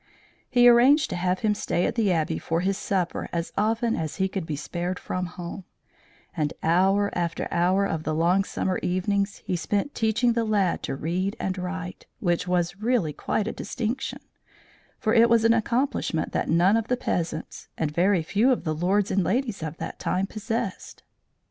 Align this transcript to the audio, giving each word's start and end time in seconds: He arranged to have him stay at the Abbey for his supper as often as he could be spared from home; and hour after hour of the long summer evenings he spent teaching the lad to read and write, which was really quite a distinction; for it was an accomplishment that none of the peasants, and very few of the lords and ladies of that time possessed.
He 0.49 0.67
arranged 0.67 1.11
to 1.11 1.15
have 1.15 1.41
him 1.41 1.53
stay 1.53 1.85
at 1.85 1.93
the 1.93 2.11
Abbey 2.11 2.39
for 2.39 2.61
his 2.61 2.75
supper 2.75 3.29
as 3.31 3.53
often 3.55 3.95
as 3.95 4.15
he 4.15 4.27
could 4.27 4.47
be 4.47 4.55
spared 4.55 4.97
from 4.97 5.27
home; 5.27 5.63
and 6.35 6.53
hour 6.63 7.11
after 7.13 7.47
hour 7.51 7.85
of 7.85 8.01
the 8.01 8.15
long 8.15 8.43
summer 8.43 8.79
evenings 8.79 9.43
he 9.45 9.55
spent 9.55 9.93
teaching 9.93 10.33
the 10.33 10.43
lad 10.43 10.81
to 10.81 10.95
read 10.95 11.35
and 11.39 11.55
write, 11.59 12.07
which 12.19 12.47
was 12.47 12.77
really 12.81 13.13
quite 13.13 13.47
a 13.47 13.51
distinction; 13.53 14.21
for 14.97 15.13
it 15.13 15.29
was 15.29 15.45
an 15.45 15.53
accomplishment 15.53 16.31
that 16.31 16.49
none 16.49 16.77
of 16.77 16.87
the 16.87 16.97
peasants, 16.97 17.67
and 17.77 17.91
very 17.91 18.23
few 18.23 18.51
of 18.51 18.63
the 18.63 18.73
lords 18.73 19.11
and 19.11 19.23
ladies 19.23 19.61
of 19.61 19.77
that 19.77 19.99
time 19.99 20.25
possessed. 20.25 21.03